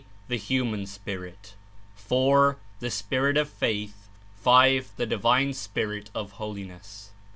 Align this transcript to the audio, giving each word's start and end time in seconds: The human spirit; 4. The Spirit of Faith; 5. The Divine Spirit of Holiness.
The 0.29 0.35
human 0.35 0.87
spirit; 0.87 1.53
4. 1.93 2.57
The 2.79 2.89
Spirit 2.89 3.37
of 3.37 3.47
Faith; 3.47 4.07
5. 4.37 4.93
The 4.97 5.05
Divine 5.05 5.53
Spirit 5.53 6.09
of 6.15 6.31
Holiness. 6.41 7.11